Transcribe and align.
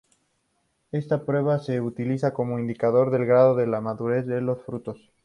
Esta 0.91 1.25
prueba 1.27 1.59
se 1.59 1.79
utiliza 1.79 2.33
como 2.33 2.57
indicador 2.57 3.11
del 3.11 3.27
grado 3.27 3.53
de 3.55 3.67
madurez 3.67 4.25
de 4.25 4.41
los 4.41 4.59
frutos. 4.63 5.11